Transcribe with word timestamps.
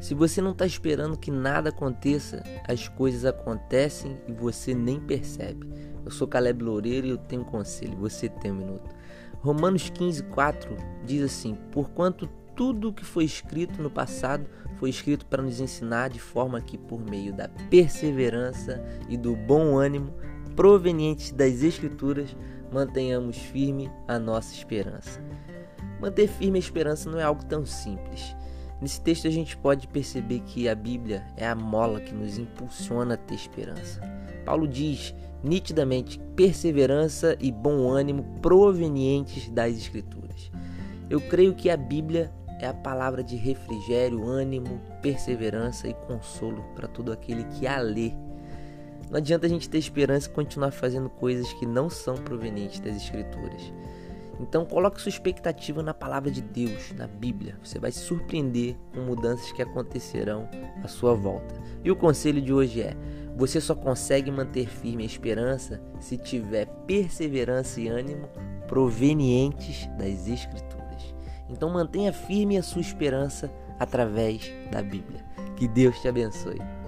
Se 0.00 0.14
você 0.14 0.40
não 0.40 0.52
está 0.52 0.64
esperando 0.64 1.18
que 1.18 1.30
nada 1.30 1.68
aconteça, 1.68 2.42
as 2.66 2.88
coisas 2.88 3.26
acontecem 3.26 4.18
e 4.26 4.32
você 4.32 4.74
nem 4.74 4.98
percebe. 4.98 5.68
Eu 6.04 6.10
sou 6.10 6.26
Caleb 6.26 6.64
Loureiro 6.64 7.06
e 7.06 7.10
eu 7.10 7.18
tenho 7.18 7.42
um 7.42 7.44
conselho, 7.44 7.98
você 7.98 8.28
tem 8.28 8.50
um 8.50 8.56
minuto. 8.56 8.90
Romanos 9.40 9.90
15, 9.90 10.22
4 10.24 10.74
diz 11.04 11.22
assim: 11.22 11.54
Porquanto 11.70 12.26
tudo 12.56 12.88
o 12.88 12.92
que 12.92 13.04
foi 13.04 13.24
escrito 13.24 13.82
no 13.82 13.90
passado 13.90 14.46
foi 14.78 14.88
escrito 14.88 15.26
para 15.26 15.42
nos 15.42 15.60
ensinar 15.60 16.08
de 16.08 16.18
forma 16.18 16.60
que, 16.62 16.78
por 16.78 16.98
meio 16.98 17.34
da 17.34 17.48
perseverança 17.68 18.82
e 19.08 19.18
do 19.18 19.36
bom 19.36 19.76
ânimo 19.76 20.14
provenientes 20.56 21.30
das 21.30 21.62
Escrituras, 21.62 22.34
mantenhamos 22.72 23.36
firme 23.36 23.90
a 24.08 24.18
nossa 24.18 24.54
esperança. 24.54 25.22
Manter 26.00 26.28
firme 26.28 26.58
a 26.58 26.60
esperança 26.60 27.10
não 27.10 27.18
é 27.18 27.22
algo 27.22 27.44
tão 27.44 27.66
simples. 27.66 28.34
Nesse 28.80 29.00
texto 29.00 29.26
a 29.26 29.30
gente 29.30 29.56
pode 29.56 29.86
perceber 29.86 30.40
que 30.40 30.68
a 30.68 30.74
Bíblia 30.74 31.26
é 31.36 31.46
a 31.46 31.54
mola 31.54 32.00
que 32.00 32.14
nos 32.14 32.38
impulsiona 32.38 33.14
a 33.14 33.16
ter 33.16 33.34
esperança. 33.34 34.00
Paulo 34.44 34.66
diz 34.66 35.14
nitidamente 35.42 36.18
perseverança 36.34 37.36
e 37.40 37.52
bom 37.52 37.88
ânimo 37.90 38.24
provenientes 38.40 39.48
das 39.50 39.76
Escrituras. 39.76 40.50
Eu 41.08 41.20
creio 41.20 41.54
que 41.54 41.68
a 41.68 41.76
Bíblia 41.76 42.32
é 42.60 42.66
a 42.66 42.74
palavra 42.74 43.22
de 43.22 43.36
refrigério, 43.36 44.26
ânimo, 44.26 44.80
perseverança 45.02 45.88
e 45.88 45.94
consolo 45.94 46.62
para 46.74 46.88
todo 46.88 47.12
aquele 47.12 47.44
que 47.44 47.66
a 47.66 47.78
lê. 47.80 48.12
Não 49.10 49.16
adianta 49.16 49.46
a 49.46 49.48
gente 49.48 49.68
ter 49.68 49.78
esperança 49.78 50.28
e 50.28 50.32
continuar 50.32 50.70
fazendo 50.70 51.08
coisas 51.08 51.52
que 51.54 51.66
não 51.66 51.90
são 51.90 52.14
provenientes 52.14 52.80
das 52.80 52.96
Escrituras. 52.96 53.72
Então 54.40 54.64
coloque 54.64 55.00
sua 55.00 55.10
expectativa 55.10 55.82
na 55.82 55.92
palavra 55.92 56.30
de 56.30 56.40
Deus, 56.40 56.92
na 56.96 57.06
Bíblia. 57.06 57.58
Você 57.62 57.78
vai 57.78 57.92
se 57.92 58.00
surpreender 58.00 58.74
com 58.94 59.00
mudanças 59.02 59.52
que 59.52 59.62
acontecerão 59.62 60.48
à 60.82 60.88
sua 60.88 61.14
volta. 61.14 61.54
E 61.84 61.90
o 61.90 61.96
conselho 61.96 62.40
de 62.40 62.52
hoje 62.52 62.80
é: 62.80 62.96
você 63.36 63.60
só 63.60 63.74
consegue 63.74 64.30
manter 64.30 64.66
firme 64.66 65.02
a 65.02 65.06
esperança 65.06 65.80
se 66.00 66.16
tiver 66.16 66.66
perseverança 66.86 67.80
e 67.80 67.88
ânimo 67.88 68.28
provenientes 68.66 69.86
das 69.98 70.26
Escrituras. 70.26 71.14
Então 71.48 71.68
mantenha 71.68 72.12
firme 72.12 72.56
a 72.56 72.62
sua 72.62 72.80
esperança 72.80 73.50
através 73.78 74.50
da 74.70 74.82
Bíblia. 74.82 75.24
Que 75.56 75.68
Deus 75.68 76.00
te 76.00 76.08
abençoe. 76.08 76.79